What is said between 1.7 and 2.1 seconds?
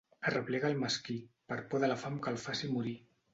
por de la